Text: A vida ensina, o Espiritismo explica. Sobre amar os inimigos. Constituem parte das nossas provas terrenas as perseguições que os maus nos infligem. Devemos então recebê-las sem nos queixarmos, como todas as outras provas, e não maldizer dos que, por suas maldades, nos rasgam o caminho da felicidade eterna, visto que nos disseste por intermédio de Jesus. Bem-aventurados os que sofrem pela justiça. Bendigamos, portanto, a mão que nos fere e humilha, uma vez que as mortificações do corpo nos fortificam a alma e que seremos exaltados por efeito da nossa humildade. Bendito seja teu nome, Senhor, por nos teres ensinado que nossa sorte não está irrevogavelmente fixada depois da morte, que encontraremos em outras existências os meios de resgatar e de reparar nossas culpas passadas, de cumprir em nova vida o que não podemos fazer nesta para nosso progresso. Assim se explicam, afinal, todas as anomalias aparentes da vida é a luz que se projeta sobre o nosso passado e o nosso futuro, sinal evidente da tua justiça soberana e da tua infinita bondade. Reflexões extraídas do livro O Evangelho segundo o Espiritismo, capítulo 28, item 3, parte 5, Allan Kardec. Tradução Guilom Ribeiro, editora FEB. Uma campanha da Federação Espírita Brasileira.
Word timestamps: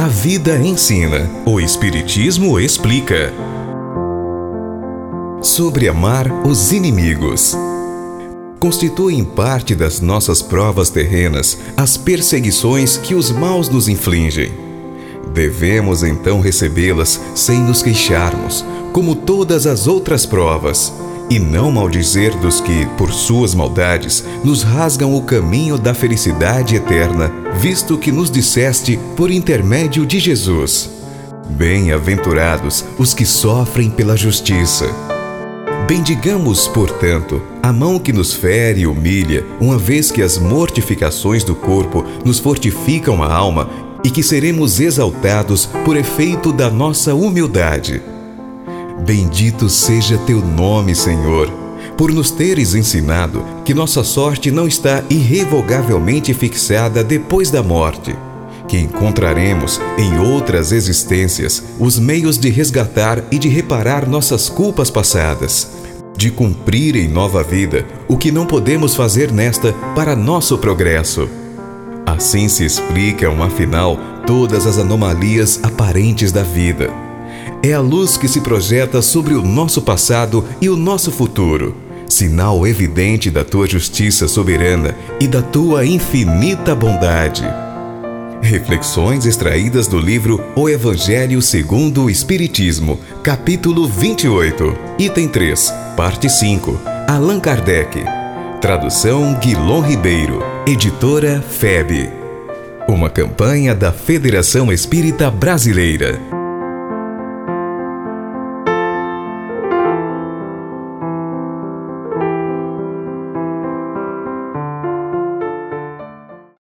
A 0.00 0.08
vida 0.08 0.56
ensina, 0.56 1.30
o 1.44 1.60
Espiritismo 1.60 2.58
explica. 2.58 3.34
Sobre 5.42 5.88
amar 5.88 6.26
os 6.46 6.72
inimigos. 6.72 7.54
Constituem 8.58 9.22
parte 9.22 9.74
das 9.74 10.00
nossas 10.00 10.40
provas 10.40 10.88
terrenas 10.88 11.58
as 11.76 11.98
perseguições 11.98 12.96
que 12.96 13.14
os 13.14 13.30
maus 13.30 13.68
nos 13.68 13.88
infligem. 13.88 14.50
Devemos 15.34 16.02
então 16.02 16.40
recebê-las 16.40 17.20
sem 17.34 17.58
nos 17.60 17.82
queixarmos, 17.82 18.64
como 18.94 19.14
todas 19.14 19.66
as 19.66 19.86
outras 19.86 20.24
provas, 20.24 20.90
e 21.30 21.38
não 21.38 21.70
maldizer 21.70 22.36
dos 22.38 22.60
que, 22.60 22.84
por 22.98 23.12
suas 23.12 23.54
maldades, 23.54 24.24
nos 24.42 24.64
rasgam 24.64 25.14
o 25.14 25.22
caminho 25.22 25.78
da 25.78 25.94
felicidade 25.94 26.74
eterna, 26.74 27.32
visto 27.54 27.96
que 27.96 28.10
nos 28.10 28.28
disseste 28.28 28.98
por 29.16 29.30
intermédio 29.30 30.04
de 30.04 30.18
Jesus. 30.18 30.90
Bem-aventurados 31.50 32.84
os 32.98 33.14
que 33.14 33.24
sofrem 33.24 33.88
pela 33.90 34.16
justiça. 34.16 34.86
Bendigamos, 35.86 36.68
portanto, 36.68 37.40
a 37.62 37.72
mão 37.72 37.98
que 37.98 38.12
nos 38.12 38.32
fere 38.32 38.82
e 38.82 38.86
humilha, 38.86 39.44
uma 39.60 39.78
vez 39.78 40.10
que 40.10 40.22
as 40.22 40.36
mortificações 40.36 41.44
do 41.44 41.54
corpo 41.54 42.04
nos 42.24 42.38
fortificam 42.38 43.22
a 43.22 43.32
alma 43.32 43.68
e 44.04 44.10
que 44.10 44.22
seremos 44.22 44.80
exaltados 44.80 45.66
por 45.84 45.96
efeito 45.96 46.52
da 46.52 46.70
nossa 46.70 47.14
humildade. 47.14 48.02
Bendito 49.04 49.68
seja 49.68 50.18
teu 50.18 50.40
nome, 50.44 50.94
Senhor, 50.94 51.50
por 51.96 52.12
nos 52.12 52.30
teres 52.30 52.74
ensinado 52.74 53.44
que 53.64 53.74
nossa 53.74 54.04
sorte 54.04 54.50
não 54.50 54.66
está 54.66 55.02
irrevogavelmente 55.08 56.34
fixada 56.34 57.02
depois 57.02 57.50
da 57.50 57.62
morte, 57.62 58.14
que 58.68 58.78
encontraremos 58.78 59.80
em 59.98 60.18
outras 60.18 60.70
existências 60.70 61.62
os 61.78 61.98
meios 61.98 62.38
de 62.38 62.50
resgatar 62.50 63.24
e 63.30 63.38
de 63.38 63.48
reparar 63.48 64.06
nossas 64.06 64.48
culpas 64.48 64.90
passadas, 64.90 65.70
de 66.16 66.30
cumprir 66.30 66.94
em 66.94 67.08
nova 67.08 67.42
vida 67.42 67.86
o 68.06 68.16
que 68.16 68.30
não 68.30 68.46
podemos 68.46 68.94
fazer 68.94 69.32
nesta 69.32 69.72
para 69.94 70.14
nosso 70.14 70.58
progresso. 70.58 71.28
Assim 72.04 72.48
se 72.48 72.64
explicam, 72.64 73.42
afinal, 73.42 73.98
todas 74.26 74.66
as 74.66 74.78
anomalias 74.78 75.58
aparentes 75.62 76.30
da 76.32 76.42
vida 76.42 77.09
é 77.62 77.74
a 77.74 77.80
luz 77.80 78.16
que 78.16 78.26
se 78.26 78.40
projeta 78.40 79.02
sobre 79.02 79.34
o 79.34 79.42
nosso 79.42 79.82
passado 79.82 80.44
e 80.60 80.68
o 80.68 80.76
nosso 80.76 81.12
futuro, 81.12 81.76
sinal 82.08 82.66
evidente 82.66 83.30
da 83.30 83.44
tua 83.44 83.66
justiça 83.66 84.26
soberana 84.26 84.96
e 85.20 85.28
da 85.28 85.42
tua 85.42 85.84
infinita 85.84 86.74
bondade. 86.74 87.44
Reflexões 88.42 89.26
extraídas 89.26 89.86
do 89.86 89.98
livro 89.98 90.42
O 90.56 90.68
Evangelho 90.68 91.42
segundo 91.42 92.04
o 92.04 92.10
Espiritismo, 92.10 92.98
capítulo 93.22 93.86
28, 93.86 94.74
item 94.98 95.28
3, 95.28 95.74
parte 95.96 96.30
5, 96.30 96.80
Allan 97.06 97.38
Kardec. 97.38 98.02
Tradução 98.62 99.34
Guilom 99.34 99.80
Ribeiro, 99.82 100.42
editora 100.66 101.42
FEB. 101.42 102.10
Uma 102.88 103.10
campanha 103.10 103.74
da 103.74 103.92
Federação 103.92 104.72
Espírita 104.72 105.30
Brasileira. 105.30 106.39